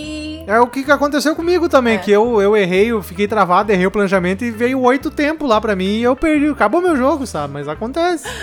[0.49, 1.99] É o que que aconteceu comigo também, É.
[1.99, 5.61] que eu, eu errei, eu fiquei travado, errei o planejamento e veio oito tempos lá
[5.61, 6.49] pra mim e eu perdi.
[6.49, 7.53] Acabou meu jogo, sabe?
[7.53, 8.27] Mas acontece.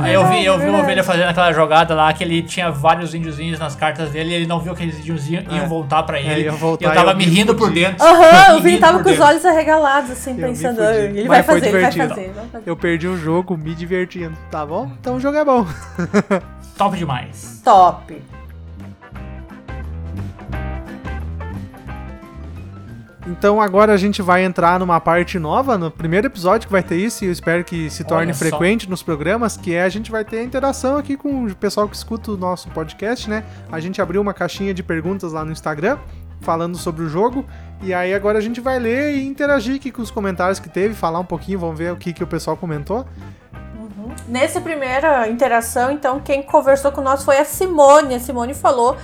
[0.00, 0.82] Aí eu vi, eu vi uma verdade.
[0.84, 4.46] ovelha fazendo aquela jogada lá que ele tinha vários índiozinhos nas cartas dele e ele
[4.46, 5.66] não viu que aqueles índios iam, iam É.
[5.66, 6.42] voltar pra ele.
[6.42, 8.04] ia voltar e eu tava eu me rindo por dentro.
[8.04, 9.24] Aham, o Vini tava com os dentro.
[9.24, 10.80] olhos arregalados, assim, Eu pensando.
[10.80, 12.62] "Ah, ele vai fazer, ele vai fazer, vai fazer.
[12.66, 14.92] Eu perdi o jogo me divertindo, tá bom?
[15.00, 15.66] Então o jogo é bom.
[16.78, 17.60] Top demais.
[17.64, 18.14] Top.
[23.30, 26.96] Então agora a gente vai entrar numa parte nova, no primeiro episódio que vai ter
[26.96, 30.24] isso, e eu espero que se torne frequente nos programas, que é a gente vai
[30.24, 33.44] ter a interação aqui com o pessoal que escuta o nosso podcast, né?
[33.70, 35.96] A gente abriu uma caixinha de perguntas lá no Instagram,
[36.40, 37.46] falando sobre o jogo,
[37.80, 40.94] e aí agora a gente vai ler e interagir aqui com os comentários que teve,
[40.94, 43.06] falar um pouquinho, vamos ver o que, que o pessoal comentou.
[44.26, 48.14] Nessa primeira interação, então, quem conversou com nós foi a Simone.
[48.14, 48.96] A Simone falou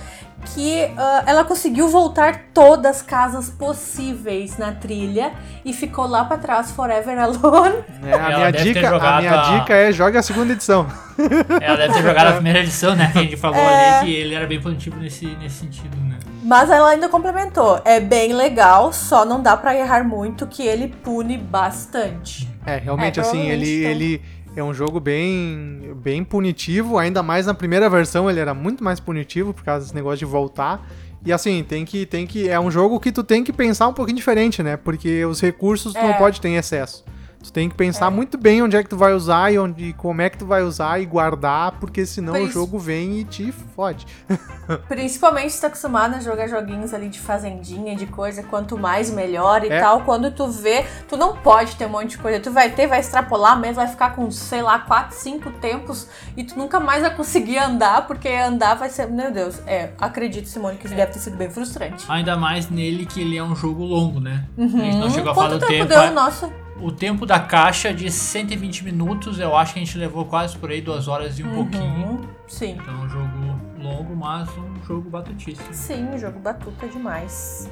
[0.53, 5.31] que ah, ela conseguiu voltar todas as casas possíveis na trilha
[5.65, 7.75] e ficou lá pra trás, Forever Alone.
[8.03, 10.87] É, a, Ela minha dica, a minha a- dica é jogue a segunda edição.
[11.61, 13.09] Ela deve ter jogado a primeira edição, né?
[13.11, 13.97] Que a gente falou É.
[13.99, 16.17] ali que ele era bem punitivo nesse, nesse sentido, né?
[16.43, 17.81] Mas ela ainda complementou.
[17.83, 22.47] É bem legal, só não dá pra errar muito, que ele pune bastante.
[22.65, 24.21] É, realmente É, assim, ele, ele
[24.59, 28.99] é um jogo bem, bem punitivo, ainda mais na primeira versão ele era muito mais
[28.99, 30.87] punitivo por causa desse negócio de voltar.
[31.25, 32.47] E assim, tem que, tem que.
[32.47, 34.77] É um jogo que tu tem que pensar um pouquinho diferente, né?
[34.77, 36.17] Porque os recursos tu não É.
[36.17, 37.03] pode ter em excesso.
[37.47, 40.21] Tu tem que pensar muito bem onde é que tu vai usar e onde, como
[40.21, 44.05] é que tu vai usar e guardar, porque senão o jogo vem e te fode.
[44.89, 49.63] Principalmente se tá acostumado a jogar joguinhos ali de fazendinha, de coisa, quanto mais melhor
[49.63, 49.79] e É.
[49.79, 50.01] tal.
[50.01, 52.37] Quando tu vê, tu não pode ter um monte de coisa.
[52.41, 56.05] Tu vai ter, vai extrapolar mesmo, vai ficar com, sei lá, 4, 5 tempos
[56.35, 59.07] e tu nunca mais vai conseguir andar, porque andar vai ser.
[59.07, 62.03] Meu Deus, é, acredito, Simone, que isso deve ter sido bem frustrante.
[62.09, 64.43] Ainda mais nele que ele é um jogo longo, né?
[64.57, 66.01] A gente não Hum, chegou a falar Quanto do tempo tempo.
[66.01, 66.51] deu o nosso?
[66.79, 70.69] O tempo da caixa de 120 minutos, eu acho que a gente levou quase por
[70.69, 72.07] aí duas horas e um pouquinho.
[72.07, 72.77] Uhum, Sim.
[72.79, 75.73] Então é um jogo longo, mas um jogo batutíssimo.
[75.73, 77.69] Sim, o jogo batuta demais.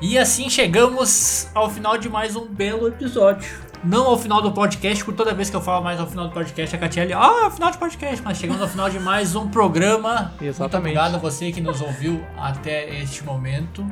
[0.00, 3.67] E assim chegamos ao final de mais um belo episódio.
[3.84, 6.34] Não ao final do podcast, porque toda vez que eu falo mais ao final do
[6.34, 9.36] podcast, a Catiele, ah, é o final do podcast, mas chegamos ao final de mais
[9.36, 10.32] um programa.
[10.40, 10.76] Muito Exatamente.
[10.98, 13.86] obrigado a você que nos ouviu até este momento.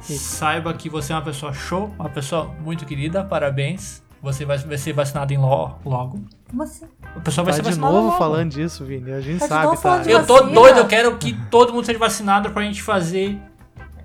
[0.00, 4.02] Saiba que você é uma pessoa show, uma pessoa muito querida, parabéns.
[4.20, 6.22] Você vai, vai ser vacinado em lo, logo.
[6.50, 6.86] Como assim?
[7.16, 8.18] A pessoa vai Tá ser de novo logo.
[8.18, 9.12] falando disso, Vini.
[9.12, 9.98] A gente Tá de sabe, tá?
[9.98, 10.52] de Eu tô Vacina.
[10.54, 13.38] doido, eu quero que todo mundo seja vacinado pra gente fazer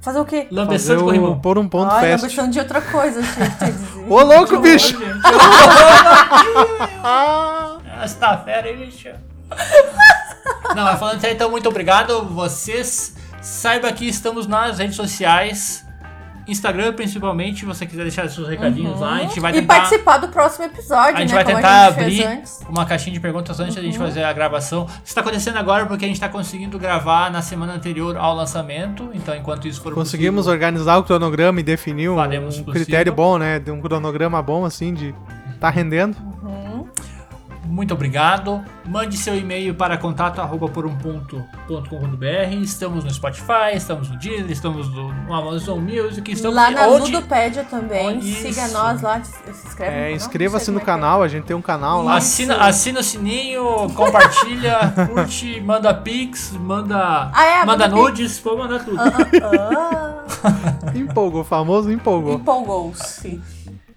[0.01, 0.47] Fazer o quê?
[0.49, 1.39] Lambeção de corrimão.
[1.39, 2.23] pôr um ponto Ai, fest.
[2.23, 3.51] ambição de outra coisa, dizer.
[4.07, 4.97] Ô louco, bicho!
[8.01, 9.09] Essa fera aí, bicho.
[10.75, 12.23] Não, mas falando sério, então, muito obrigado.
[12.27, 15.85] Vocês saiba que estamos nas redes sociais.
[16.49, 19.57] Instagram, principalmente, se você quiser deixar seus recadinhos lá, a gente vai Uhum.
[19.57, 19.75] E tentar.
[19.75, 21.35] participar do próximo episódio, A gente né?
[21.35, 22.25] vai tentar gente abrir.
[22.27, 22.69] Uhum.
[22.69, 24.85] uma caixinha de perguntas antes da gente fazer a gravação.
[24.85, 29.09] Isso está acontecendo agora porque a gente está conseguindo gravar na semana anterior ao lançamento.
[29.13, 33.37] Então, enquanto isso for Conseguimos possível, organizar o cronograma e definir um, um critério bom,
[33.37, 33.59] né?
[33.59, 35.13] De um cronograma bom, assim, de
[35.59, 36.15] tá rendendo.
[37.79, 38.61] Muito obrigado.
[38.85, 42.53] Mande seu e-mail para contato@porumponto.com.br.
[42.61, 47.09] Estamos no Spotify, estamos no Deezer, estamos no, no Amazon Music, estamos Lá na onde-
[47.13, 48.05] Ludopédia também.
[48.05, 48.73] Onde- Siga isso.
[48.73, 51.55] nós lá, se inscreve no É, canal, inscreva-se no é que canal, a gente tem
[51.55, 52.17] um canal lá.
[52.17, 53.63] Assina, assina o sininho,
[53.95, 58.99] compartilha, curte, manda pix, manda, Ah, é, manda manda nudes, pode mandar tudo.
[59.01, 59.09] é.
[60.99, 62.33] Empolgou, o famoso Ah, empolgou.
[62.33, 63.41] empolgou-se.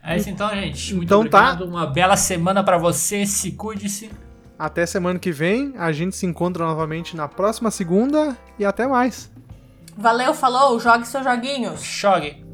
[0.03, 0.95] É isso então, gente.
[0.95, 1.51] Muito Então tá.
[1.53, 1.65] obrigado.
[1.69, 3.25] Uma bela semana pra você.
[3.25, 4.11] Se cuide-se.
[4.59, 9.31] Até semana que vem, a gente se encontra novamente na próxima segunda e até mais.
[9.97, 11.83] Valeu, falou, jogue seus joguinhos.
[11.83, 12.45] Jogue.